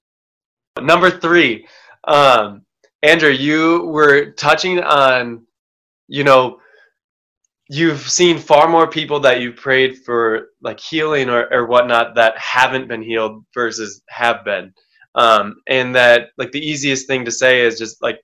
[0.80, 1.66] number three
[2.04, 2.62] um,
[3.02, 5.44] andrew you were touching on
[6.08, 6.58] you know
[7.72, 12.36] you've seen far more people that you prayed for like healing or, or whatnot that
[12.36, 14.74] haven't been healed versus have been.
[15.14, 18.20] Um, and that like the easiest thing to say is just like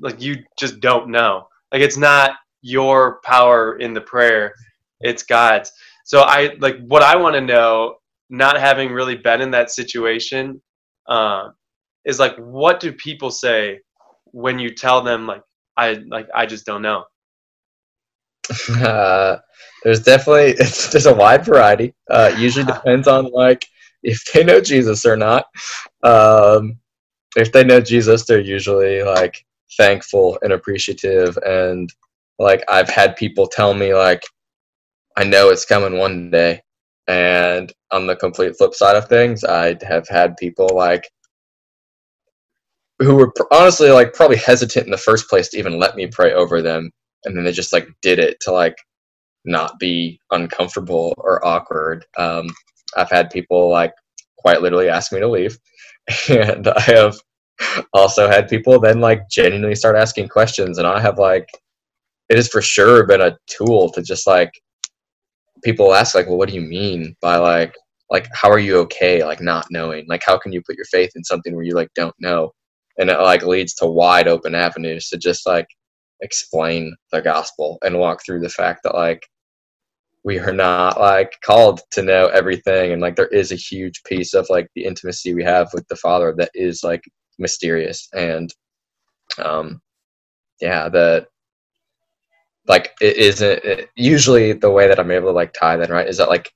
[0.00, 1.46] like you just don't know.
[1.70, 4.54] Like it's not your power in the prayer.
[5.00, 5.70] It's god's.
[6.04, 7.96] So i like what i want to know
[8.30, 10.60] not having really been in that situation
[11.06, 11.48] uh,
[12.04, 13.78] is like what do people say
[14.26, 15.42] when you tell them like
[15.76, 17.04] i like i just don't know
[18.70, 19.38] uh,
[19.84, 21.94] there's definitely it's there's a wide variety.
[22.10, 23.66] Uh, usually depends on like
[24.02, 25.46] if they know Jesus or not.
[26.02, 26.78] Um,
[27.36, 29.44] if they know Jesus, they're usually like
[29.76, 31.36] thankful and appreciative.
[31.46, 31.92] And
[32.38, 34.22] like I've had people tell me like,
[35.16, 36.62] I know it's coming one day.
[37.06, 41.08] And on the complete flip side of things, I have had people like
[43.00, 46.32] who were honestly like probably hesitant in the first place to even let me pray
[46.32, 46.90] over them
[47.24, 48.76] and then they just like did it to like
[49.44, 52.04] not be uncomfortable or awkward.
[52.16, 52.48] Um,
[52.96, 53.92] I've had people like
[54.38, 55.58] quite literally ask me to leave,
[56.28, 57.16] and I have
[57.92, 61.48] also had people then like genuinely start asking questions, and I have like
[62.28, 64.52] it has for sure been a tool to just like
[65.64, 67.74] people ask like, well, what do you mean by like
[68.10, 71.12] like how are you okay like not knowing like how can you put your faith
[71.14, 72.50] in something where you like don't know
[73.00, 75.66] and it like leads to wide open avenues to just like
[76.20, 79.26] explain the gospel and walk through the fact that like
[80.22, 84.34] we are not like called to know everything and like there is a huge piece
[84.34, 87.02] of like the intimacy we have with the father that is like
[87.38, 88.54] mysterious and
[89.42, 89.80] um
[90.60, 91.26] yeah that
[92.68, 96.08] like it isn't it, usually the way that i'm able to like tie that right
[96.08, 96.52] is that like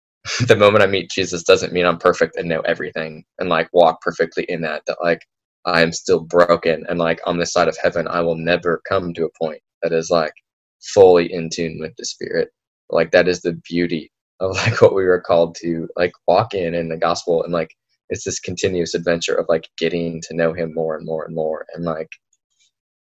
[0.46, 4.00] the moment i meet jesus doesn't mean i'm perfect and know everything and like walk
[4.00, 5.20] perfectly in that that like
[5.64, 9.14] I am still broken and like on this side of heaven I will never come
[9.14, 10.32] to a point that is like
[10.80, 12.50] fully in tune with the spirit.
[12.90, 16.74] Like that is the beauty of like what we were called to like walk in
[16.74, 17.74] in the gospel and like
[18.08, 21.64] it's this continuous adventure of like getting to know him more and more and more
[21.74, 22.10] and like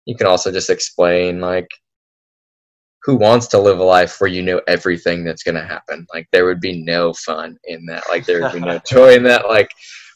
[0.04, 1.68] you can also just explain like
[3.02, 6.06] who wants to live a life where you know everything that's going to happen?
[6.12, 8.04] Like there would be no fun in that.
[8.08, 9.48] Like there would be no joy in that.
[9.48, 9.70] Like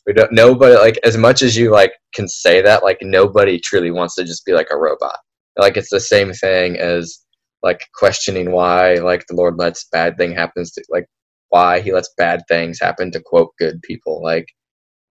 [0.06, 3.90] we don't nobody like as much as you like can say that like nobody truly
[3.90, 5.18] wants to just be like a robot.
[5.56, 7.18] Like it's the same thing as
[7.62, 11.06] like questioning why like the lord lets bad thing happens to like
[11.48, 14.22] why he lets bad things happen to quote good people.
[14.22, 14.46] Like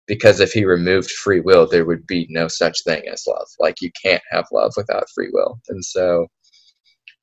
[0.05, 3.47] because if he removed free will there would be no such thing as love.
[3.59, 5.59] Like you can't have love without free will.
[5.69, 6.27] And so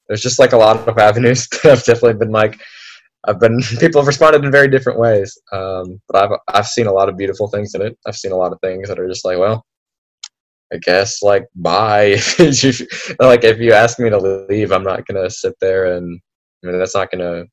[0.09, 2.61] there's just like a lot of avenues that have definitely been like
[3.25, 5.37] I've been people have responded in very different ways.
[5.53, 7.99] Um, but I've I've seen a lot of beautiful things in it.
[8.07, 9.65] I've seen a lot of things that are just like, well,
[10.73, 12.11] I guess like bye.
[13.19, 16.21] like if you ask me to leave, I'm not gonna sit there and
[16.63, 17.45] I mean that's not gonna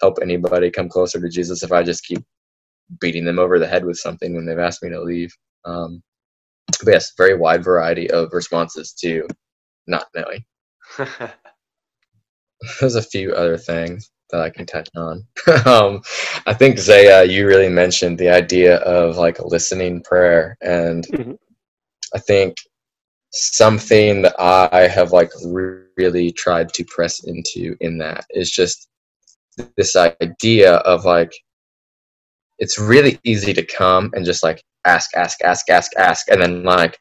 [0.00, 2.24] help anybody come closer to Jesus if I just keep
[3.00, 5.32] beating them over the head with something when they've asked me to leave.
[5.64, 6.02] Um,
[6.82, 9.28] but yes, very wide variety of responses to
[9.86, 10.44] not knowing.
[12.80, 15.24] There's a few other things that I can touch on.
[15.66, 16.02] um,
[16.46, 21.36] I think Zaya, you really mentioned the idea of like listening prayer, and Mhm.
[22.14, 22.56] I think
[23.32, 25.30] something that I have like
[25.96, 28.88] really tried to press into in that is just
[29.76, 31.32] this idea of like
[32.58, 36.62] it's really easy to come and just like ask, ask, ask, ask, ask, and then
[36.64, 36.98] like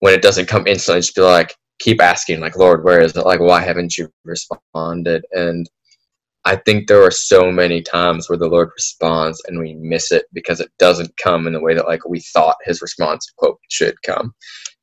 [0.00, 3.24] when it doesn't come instantly, just be like keep asking, like Lord, where is it?
[3.24, 5.24] Like why haven't you responded?
[5.32, 5.68] And
[6.48, 10.24] I think there are so many times where the Lord responds and we miss it
[10.32, 14.00] because it doesn't come in the way that like we thought His response quote should
[14.00, 14.32] come.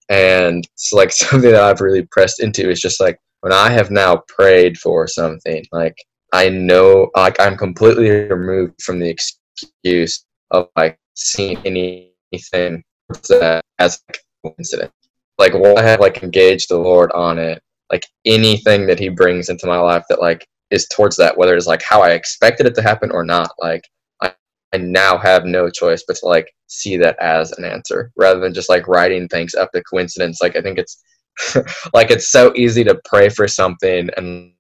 [0.08, 3.90] And it's like something that I've really pressed into is just like when I have
[3.90, 5.98] now prayed for something, like
[6.32, 12.84] I know, like I'm completely removed from the excuse of like seeing anything
[13.30, 14.94] that as a coincidence.
[15.40, 17.60] Like, while I have like engaged the Lord on it,
[17.92, 20.46] like anything that He brings into my life that like
[20.76, 23.88] is towards that, whether it's like how I expected it to happen or not, like
[24.22, 24.34] I,
[24.74, 28.54] I now have no choice but to like see that as an answer rather than
[28.54, 30.40] just like writing things up to coincidence.
[30.42, 31.02] Like I think it's
[31.94, 34.54] like it's so easy to pray for something and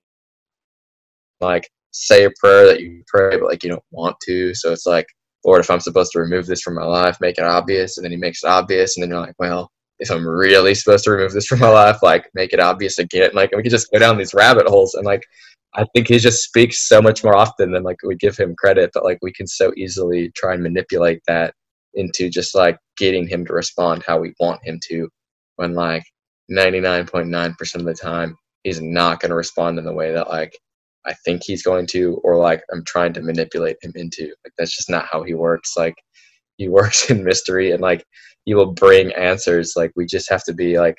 [1.41, 4.54] like say a prayer that you pray but like you don't want to.
[4.56, 5.08] So it's like,
[5.45, 8.12] Lord, if I'm supposed to remove this from my life, make it obvious, and then
[8.12, 11.34] he makes it obvious, and then you're like, well, if I'm really supposed to remove
[11.34, 13.32] this from my life, like make it obvious again.
[13.34, 15.23] Like we could just go down these rabbit holes and like
[15.75, 18.91] I think he just speaks so much more often than like we give him credit,
[18.93, 21.53] but like we can so easily try and manipulate that
[21.93, 25.09] into just like getting him to respond how we want him to
[25.57, 26.03] when like
[26.51, 30.57] 99.9% of the time he's not going to respond in the way that like
[31.05, 34.33] I think he's going to or like I'm trying to manipulate him into.
[34.43, 35.75] Like that's just not how he works.
[35.77, 35.95] Like
[36.57, 38.03] he works in mystery and like
[38.45, 39.73] he will bring answers.
[39.75, 40.97] Like we just have to be like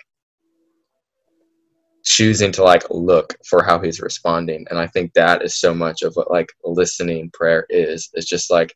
[2.07, 4.67] choosing to like look for how he's responding.
[4.71, 8.51] And i think that is so much of what like listening prayer is it's just
[8.51, 8.75] like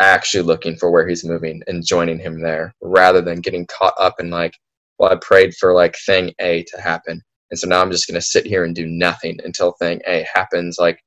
[0.00, 4.16] actually looking for where he's moving and joining him there rather than getting caught up
[4.20, 4.54] in like
[4.98, 7.22] well i prayed for like thing a to happen.
[7.50, 10.26] And so now i'm just going to sit here and do nothing until thing a
[10.34, 11.00] happens like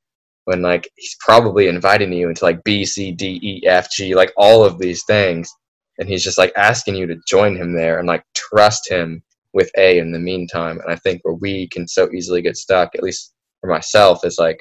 [0.45, 4.31] when like he's probably inviting you into like b c d e f g like
[4.37, 5.51] all of these things.
[5.99, 9.21] And he's just like asking you to join him there and like trust him
[9.53, 10.79] with A in the meantime.
[10.79, 14.37] And I think where we can so easily get stuck, at least for myself, is
[14.39, 14.59] like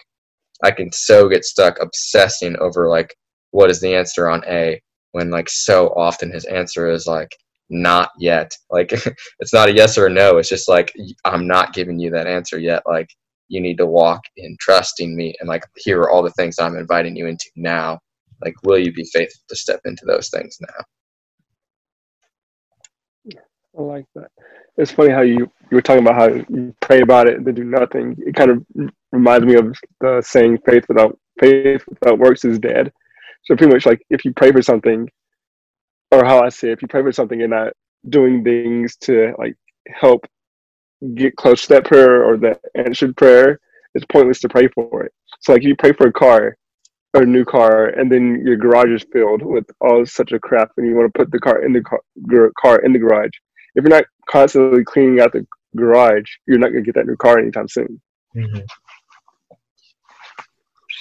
[0.62, 3.14] I can so get stuck obsessing over like
[3.50, 4.80] what is the answer on A
[5.12, 7.30] when like so often his answer is like
[7.70, 8.52] not yet.
[8.70, 8.92] Like
[9.40, 10.38] it's not a yes or a no.
[10.38, 10.92] It's just like
[11.24, 12.82] I'm not giving you that answer yet.
[12.86, 13.08] Like
[13.48, 16.76] you need to walk in trusting me and like here are all the things I'm
[16.76, 18.00] inviting you into now.
[18.44, 20.84] Like will you be faithful to step into those things now?
[23.78, 24.30] I like that.
[24.76, 27.54] It's funny how you, you were talking about how you pray about it and then
[27.54, 28.16] do nothing.
[28.18, 28.64] It kind of
[29.12, 32.92] reminds me of the saying faith without faith without works is dead.
[33.44, 35.08] So pretty much like if you pray for something
[36.10, 37.72] or how I say if you pray for something and not
[38.08, 39.54] doing things to like
[39.88, 40.26] help
[41.14, 43.58] get close to that prayer or that answered prayer,
[43.94, 45.12] it's pointless to pray for it.
[45.40, 46.56] So like if you pray for a car
[47.14, 50.70] or a new car and then your garage is filled with all such a crap
[50.76, 52.00] and you want to put the car in the car,
[52.60, 53.30] car in the garage
[53.74, 57.16] if you're not constantly cleaning out the garage, you're not going to get that new
[57.16, 58.00] car anytime soon.
[58.36, 58.60] Mm-hmm.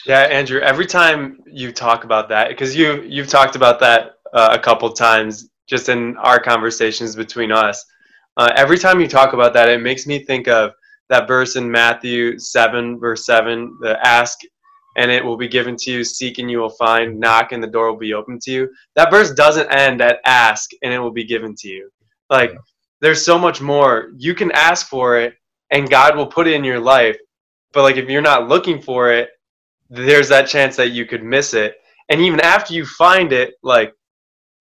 [0.06, 0.60] Yeah, Andrew.
[0.62, 4.92] Every time you talk about that, because you you've talked about that uh, a couple
[4.92, 7.86] times just in our conversations between us.
[8.38, 10.72] Uh, every time you talk about that, it makes me think of
[11.10, 14.40] that verse in Matthew seven, verse seven: the ask
[14.96, 17.68] and it will be given to you, seek and you will find, knock and the
[17.68, 18.70] door will be open to you.
[18.96, 21.90] That verse doesn't end at ask and it will be given to you.
[22.30, 22.58] Like
[23.02, 24.12] there's so much more.
[24.18, 25.36] You can ask for it
[25.72, 27.18] and God will put it in your life.
[27.74, 29.30] But like if you're not looking for it,
[29.90, 31.76] there's that chance that you could miss it.
[32.10, 33.94] And even after you find it, like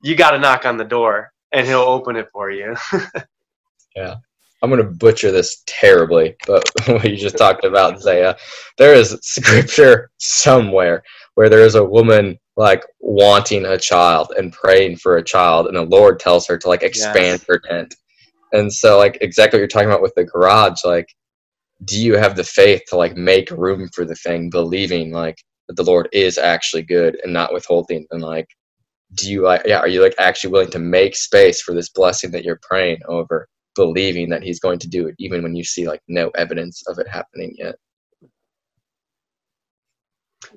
[0.02, 2.76] you got to knock on the door and he'll open it for you.
[3.96, 4.16] yeah.
[4.60, 8.34] I'm going to butcher this terribly, but what you just talked about, Zaya,
[8.76, 11.04] there is scripture somewhere
[11.38, 15.76] where there is a woman like wanting a child and praying for a child, and
[15.76, 17.44] the Lord tells her to like expand yes.
[17.48, 17.94] her tent.
[18.52, 21.06] And so, like, exactly what you're talking about with the garage, like,
[21.84, 25.36] do you have the faith to like make room for the thing, believing like
[25.68, 28.04] that the Lord is actually good and not withholding?
[28.10, 28.48] And like,
[29.14, 32.32] do you like, yeah, are you like actually willing to make space for this blessing
[32.32, 33.46] that you're praying over?
[33.76, 36.98] believing that he's going to do it even when you see like no evidence of
[36.98, 37.76] it happening yet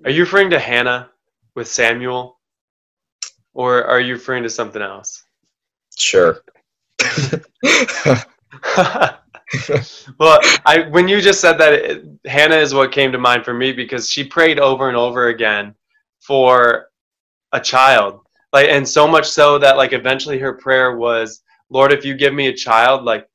[0.06, 1.10] are you referring to hannah
[1.56, 2.39] with samuel?
[3.54, 5.24] Or are you referring to something else?
[5.98, 6.42] Sure.
[10.18, 13.54] Well, I when you just said that, it, Hannah is what came to mind for
[13.54, 15.76] me because she prayed over and over again
[16.22, 16.88] for
[17.52, 18.22] a child,
[18.54, 22.34] like, and so much so that like eventually her prayer was, "Lord, if you give
[22.34, 23.28] me a child, like,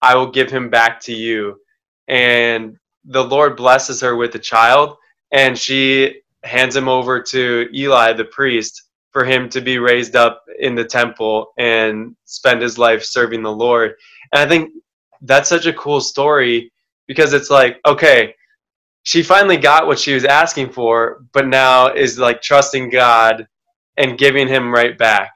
[0.00, 1.60] I will give him back to you."
[2.08, 4.96] And the Lord blesses her with a child,
[5.32, 10.44] and she hands him over to Eli, the priest, for him to be raised up
[10.60, 13.94] in the temple and spend his life serving the Lord.
[14.32, 14.70] And I think
[15.22, 16.72] that's such a cool story
[17.06, 18.34] because it's like, okay,
[19.02, 23.46] she finally got what she was asking for, but now is like trusting God
[23.96, 25.32] and giving him right back.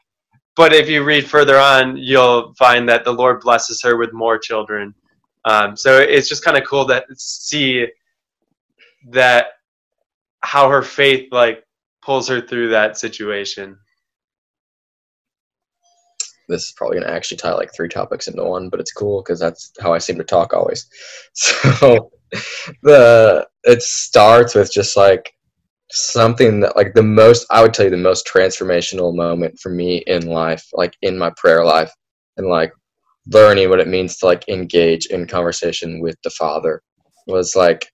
[0.54, 4.38] But if you read further on, you'll find that the Lord blesses her with more
[4.38, 4.94] children.
[5.46, 7.86] Um, so it's just kind of cool to see
[9.10, 9.46] that
[10.42, 11.64] how her faith like
[12.04, 13.76] pulls her through that situation
[16.48, 19.40] this is probably to actually tie like three topics into one, but it's cool because
[19.40, 20.86] that's how I seem to talk always.
[21.34, 22.10] So
[22.82, 25.34] the it starts with just like
[25.90, 29.98] something that like the most I would tell you the most transformational moment for me
[30.06, 31.92] in life, like in my prayer life,
[32.36, 32.72] and like
[33.26, 36.82] learning what it means to like engage in conversation with the Father
[37.26, 37.86] was like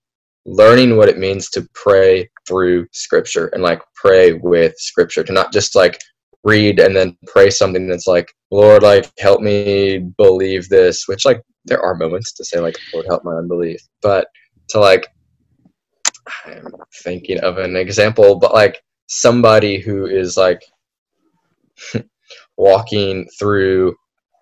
[0.45, 5.53] learning what it means to pray through scripture and like pray with scripture to not
[5.53, 5.99] just like
[6.43, 11.41] read and then pray something that's like, Lord, like help me believe this, which like
[11.65, 14.27] there are moments to say like, Lord, help my unbelief, but
[14.69, 15.07] to like,
[16.45, 16.67] I'm
[17.03, 20.61] thinking of an example, but like somebody who is like
[22.57, 23.95] walking through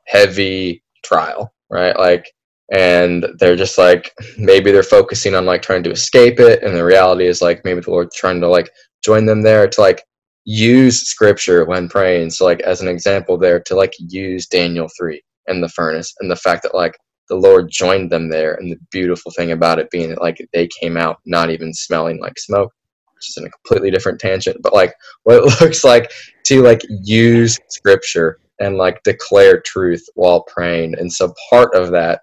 [0.06, 1.98] heavy trial, right?
[1.98, 2.26] Like,
[2.72, 6.84] and they're just like maybe they're focusing on like trying to escape it, and the
[6.84, 8.70] reality is like maybe the Lord's trying to like
[9.04, 10.04] join them there to like
[10.46, 12.30] use scripture when praying.
[12.30, 16.32] So like as an example there to like use Daniel 3 and the furnace and
[16.32, 16.98] the fact that like
[17.30, 20.70] the Lord joined them there and the beautiful thing about it being that like they
[20.82, 22.72] came out not even smelling like smoke,
[23.14, 24.94] which is in a completely different tangent, but like
[25.24, 26.12] what it looks like
[26.46, 30.96] to like use scripture and like declare truth while praying.
[30.98, 32.22] And so part of that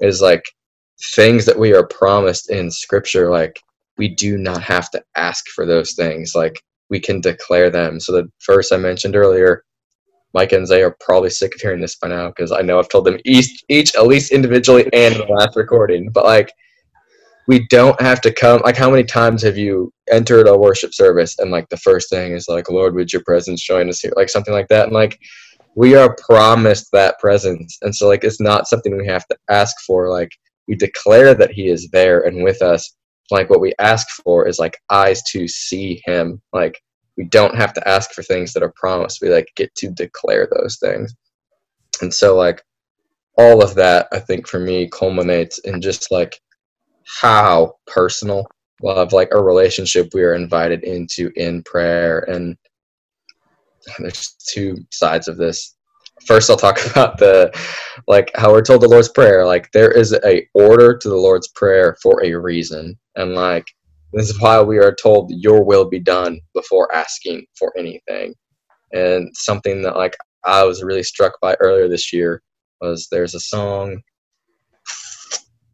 [0.00, 0.42] is like
[1.14, 3.60] things that we are promised in scripture like
[3.98, 8.00] we do not have to ask for those things like we can declare them.
[8.00, 9.64] So the verse I mentioned earlier,
[10.34, 12.88] Mike and Zay are probably sick of hearing this by now because I know I've
[12.88, 16.10] told them each, each at least individually and in the last recording.
[16.10, 16.52] But like,
[17.46, 18.60] we don't have to come.
[18.62, 22.32] Like, how many times have you entered a worship service and like the first thing
[22.32, 24.12] is like, Lord, would your presence join us here?
[24.16, 24.84] Like something like that.
[24.84, 25.18] And like,
[25.78, 29.76] we are promised that presence, and so like, it's not something we have to ask
[29.86, 30.10] for.
[30.10, 30.30] Like,
[30.66, 32.96] we declare that He is there and with us,
[33.30, 36.40] like what we ask for is like eyes to see him.
[36.52, 36.80] Like
[37.18, 39.20] we don't have to ask for things that are promised.
[39.20, 41.14] We like get to declare those things.
[42.00, 42.62] And so like
[43.36, 46.40] all of that i think for me culminates in just like
[47.20, 48.44] how personal
[48.82, 52.20] love like a relationship we are invited into in prayer.
[52.28, 52.56] And
[53.98, 55.76] there's two sides of this
[56.26, 57.52] first I'll talk about the
[58.06, 59.44] like how we're told the Lord's Prayer.
[59.44, 62.98] Like there is a order to the Lord's Prayer for a reason.
[63.16, 63.66] And like
[64.12, 68.34] this is why we are told your will be done before asking for anything.
[68.92, 72.42] And something that like I was really struck by earlier this year
[72.80, 74.00] was there's a song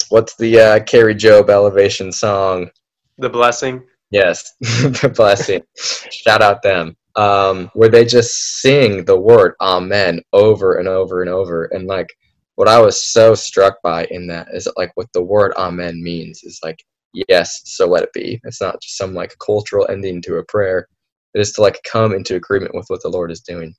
[0.09, 2.71] what's the uh Kari Jobe elevation song?
[3.19, 3.85] The blessing.
[4.11, 5.63] Yes, the blessing.
[6.11, 11.31] Shout out them um, where they just sing the word amen over and over and
[11.31, 11.67] over.
[11.67, 12.09] And like
[12.57, 16.01] what i was so struck by in that is that, like what the word amen
[16.03, 18.41] means is like yes so let it be.
[18.45, 20.89] It's not just some like cultural ending to a prayer.
[21.35, 23.75] It is to like come into agreement with what the lord is doing.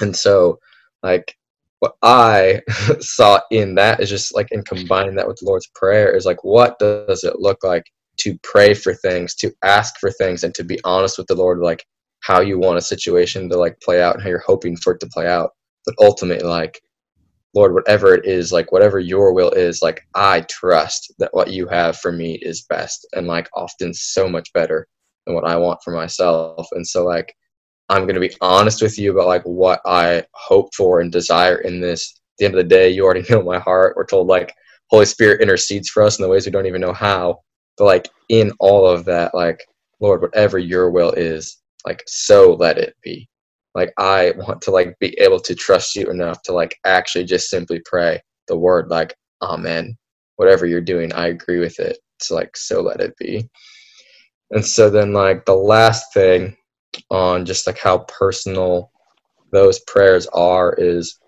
[0.00, 0.58] And so
[1.02, 1.36] like
[1.80, 2.60] what i
[3.00, 6.42] saw in that is just like in combining that with the lord's prayer is like
[6.44, 7.84] what does it look like
[8.18, 11.58] to pray for things to ask for things and to be honest with the lord
[11.58, 11.84] like
[12.22, 15.00] how you want a situation to like play out and how you're hoping for it
[15.00, 15.50] to play out.
[15.84, 16.80] But ultimately like
[17.54, 21.66] lord whatever it is like whatever your will is like i trust that what you
[21.66, 24.86] have for me is best and like often so much better
[25.26, 26.66] than what i want for myself.
[26.72, 27.34] And so like
[27.88, 31.80] i'm to be honest with you about like what i hope for and desire in
[31.80, 32.14] this.
[32.14, 33.96] At the end of the day you already know my heart.
[33.96, 34.54] We're told like
[34.90, 37.40] holy spirit intercedes for us in the ways we don't even know how.
[37.76, 39.64] But like in all of that like
[40.00, 43.28] lord whatever your will is like so let it be
[43.74, 47.48] like i want to like be able to trust you enough to like actually just
[47.48, 49.96] simply pray the word like amen
[50.36, 53.48] whatever you're doing i agree with it it's like so let it be
[54.50, 56.56] and so then like the last thing
[57.10, 58.90] on just like how personal
[59.50, 61.18] those prayers are is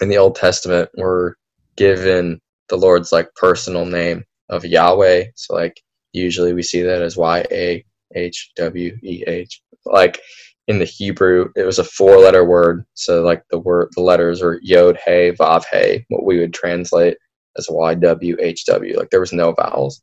[0.00, 1.34] in the old testament we're
[1.76, 5.24] given the Lord's like personal name of Yahweh.
[5.34, 5.80] So like
[6.12, 7.84] usually we see that as Y A
[8.14, 9.60] H W E H.
[9.86, 10.20] Like
[10.68, 12.84] in the Hebrew, it was a four letter word.
[12.94, 17.16] So like the word the letters are Yod Hey Vav Hey, what we would translate
[17.58, 18.98] as Y W H W.
[18.98, 20.02] Like there was no vowels.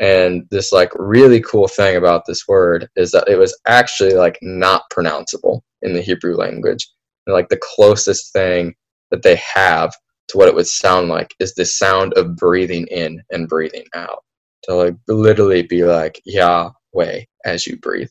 [0.00, 4.38] And this like really cool thing about this word is that it was actually like
[4.42, 6.88] not pronounceable in the Hebrew language.
[7.26, 8.74] And, like the closest thing
[9.10, 9.94] that they have
[10.28, 14.24] to what it would sound like is the sound of breathing in and breathing out.
[14.64, 18.10] To like literally be like Yahweh as you breathe.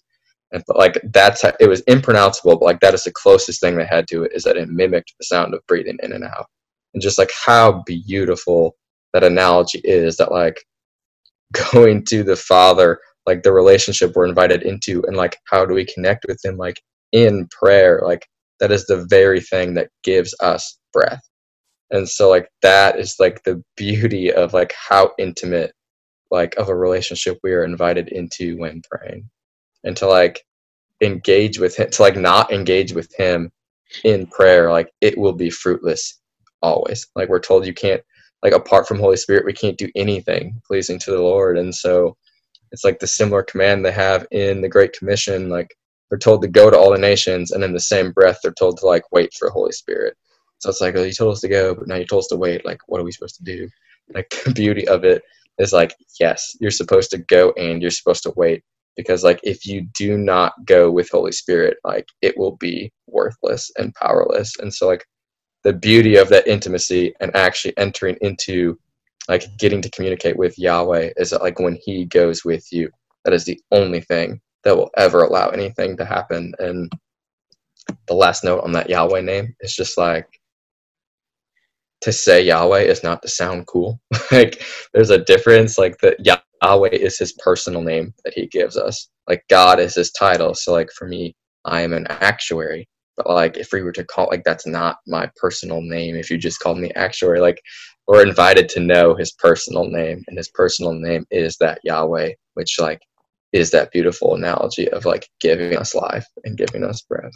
[0.51, 3.85] And like that's how, it was impronounceable, but like that is the closest thing they
[3.85, 6.45] had to it is that it mimicked the sound of breathing in and out.
[6.93, 8.75] And just like how beautiful
[9.13, 10.63] that analogy is that like
[11.73, 15.85] going to the Father, like the relationship we're invited into, and like how do we
[15.85, 16.81] connect with Him, like
[17.11, 18.25] in prayer, like
[18.59, 21.21] that is the very thing that gives us breath.
[21.91, 25.73] And so like that is like the beauty of like how intimate
[26.31, 29.29] like of a relationship we are invited into when praying.
[29.87, 30.45] And to like
[31.01, 33.51] engage with him to like not engage with him
[34.03, 36.19] in prayer, like it will be fruitless
[36.61, 37.07] always.
[37.15, 38.01] Like we're told you can't
[38.43, 41.57] like apart from Holy Spirit, we can't do anything pleasing to the Lord.
[41.57, 42.15] And so
[42.71, 45.49] it's like the similar command they have in the Great Commission.
[45.49, 45.75] Like
[46.09, 48.77] they're told to go to all the nations, and in the same breath, they're told
[48.77, 50.15] to like wait for Holy Spirit.
[50.59, 52.37] So it's like, oh, you told us to go, but now you told us to
[52.37, 52.65] wait.
[52.65, 53.69] Like, what are we supposed to do?
[54.13, 55.23] Like the beauty of it
[55.59, 58.63] is like, yes, you're supposed to go and you're supposed to wait
[58.97, 63.71] because like if you do not go with Holy Spirit, like it will be worthless
[63.77, 64.53] and powerless.
[64.59, 65.05] And so like
[65.63, 68.77] the beauty of that intimacy and actually entering into
[69.29, 72.89] like getting to communicate with Yahweh is that like when he goes with you,
[73.23, 76.53] that is the only thing that will ever allow anything to happen.
[76.59, 76.91] And
[78.07, 80.27] the last note on that Yahweh name is just like
[82.01, 83.99] to say Yahweh is not to sound cool.
[84.31, 85.77] like there's a difference.
[85.77, 86.23] Like that
[86.63, 89.09] Yahweh is his personal name that he gives us.
[89.27, 90.53] Like God is his title.
[90.53, 91.35] So like for me,
[91.65, 92.87] I am an actuary.
[93.15, 96.15] But like if we were to call like that's not my personal name.
[96.15, 97.61] If you just called me actuary, like
[98.07, 102.79] we're invited to know his personal name, and his personal name is that Yahweh, which
[102.79, 103.01] like
[103.53, 107.33] is that beautiful analogy of like giving us life and giving us breath.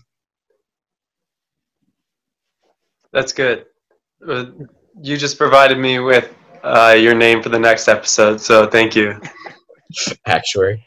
[3.11, 3.65] That's good.
[4.25, 4.45] Uh,
[5.01, 6.33] you just provided me with
[6.63, 9.19] uh, your name for the next episode, so thank you.
[10.25, 10.85] Actuary.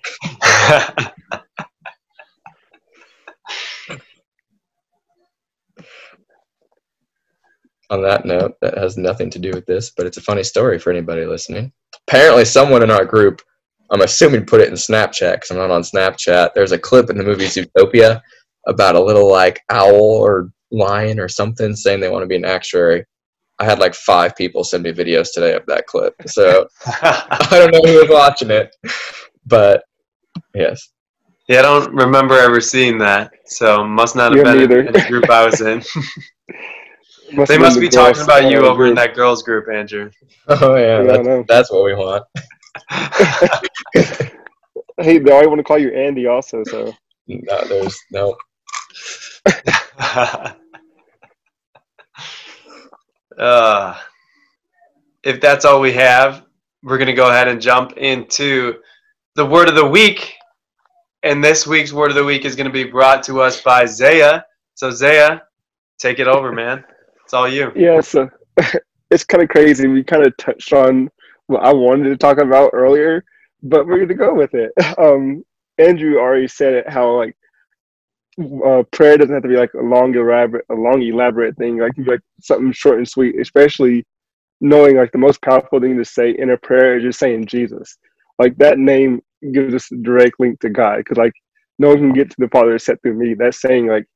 [7.91, 10.79] on that note, that has nothing to do with this, but it's a funny story
[10.79, 11.73] for anybody listening.
[12.07, 13.41] Apparently, someone in our group,
[13.91, 16.51] I'm assuming, put it in Snapchat because I'm not on Snapchat.
[16.55, 18.21] There's a clip in the movie Zootopia
[18.67, 22.45] about a little like owl or lion or something saying they want to be an
[22.45, 23.05] actuary.
[23.59, 26.15] I had like five people send me videos today of that clip.
[26.27, 28.75] So I don't know who was watching it,
[29.47, 29.85] but
[30.55, 30.89] yes.
[31.49, 33.31] Yeah, I don't remember ever seeing that.
[33.47, 35.83] So must not have been in the group I was in.
[37.33, 38.91] Must they must be talking about you over group.
[38.91, 40.11] in that girls group, Andrew.
[40.47, 42.23] Oh yeah, yeah that's, that's what we want.
[44.99, 46.63] hey, they always want to call you Andy, also.
[46.65, 46.93] So
[47.27, 48.37] no, there's no.
[53.39, 53.99] Uh,
[55.23, 56.45] if that's all we have,
[56.83, 58.77] we're gonna go ahead and jump into
[59.35, 60.35] the word of the week.
[61.23, 63.87] And this week's word of the week is going to be brought to us by
[63.87, 64.43] Zaya.
[64.75, 65.41] So Zaya,
[65.99, 66.85] take it over, man.
[67.25, 67.73] It's all you.
[67.75, 68.29] Yeah, so
[69.11, 69.89] it's kind of crazy.
[69.89, 71.11] We kind of touched on
[71.47, 73.25] what I wanted to talk about earlier,
[73.63, 74.73] but we're going to go with it.
[74.99, 75.45] Um,
[75.79, 77.37] Andrew already said it how like
[78.41, 81.79] uh, prayer doesn't have to be like a long elaborate a long elaborate thing.
[81.79, 84.05] Like like something short and sweet, especially
[84.61, 87.99] knowing like the most powerful thing to say in a prayer is just saying Jesus.
[88.39, 89.23] Like that name
[89.53, 91.35] gives us a direct link to God because like
[91.79, 93.35] no one can get to the Father except through me.
[93.35, 94.07] That's saying like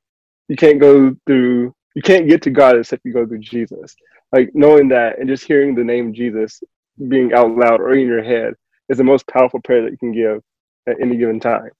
[0.48, 3.94] you can't go through you can't get to God except you go through Jesus.
[4.32, 6.62] Like knowing that and just hearing the name Jesus
[7.08, 8.54] being out loud or in your head
[8.88, 10.42] is the most powerful prayer that you can give
[10.88, 11.70] at any given time.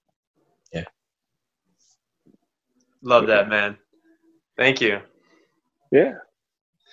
[3.02, 3.08] Yeah.
[3.08, 3.76] Love that, man.
[4.56, 5.00] Thank you.
[5.92, 6.14] Yeah.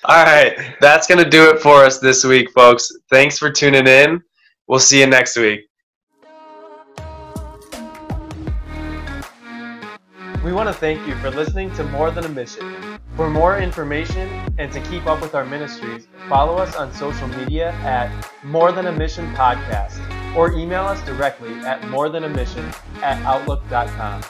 [0.06, 0.76] All right.
[0.80, 2.92] That's going to do it for us this week, folks.
[3.10, 4.22] Thanks for tuning in.
[4.68, 5.62] We'll see you next week.
[10.44, 13.00] We want to thank you for listening to More Than a Mission.
[13.16, 14.30] For more information
[14.60, 18.12] and to keep up with our ministries, follow us on social media at
[18.44, 20.00] More Than a Mission Podcast
[20.36, 22.70] or email us directly at more than a mission
[23.02, 24.22] at outlook.com.